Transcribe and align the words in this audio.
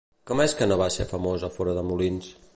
Com 0.29 0.39
és 0.45 0.55
que 0.61 0.67
no 0.71 0.77
va 0.83 0.87
ser 0.95 1.07
famosa 1.13 1.53
fora 1.59 1.77
de 1.81 1.87
Molins? 1.93 2.33